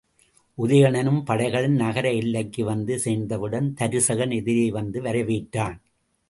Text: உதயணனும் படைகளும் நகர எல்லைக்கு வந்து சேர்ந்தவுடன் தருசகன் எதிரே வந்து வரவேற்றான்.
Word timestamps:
உதயணனும் 0.57 1.19
படைகளும் 1.23 1.75
நகர 1.75 2.11
எல்லைக்கு 2.11 2.65
வந்து 2.65 2.99
சேர்ந்தவுடன் 2.99 3.75
தருசகன் 3.79 4.33
எதிரே 4.35 4.71
வந்து 4.71 5.01
வரவேற்றான். 5.01 5.77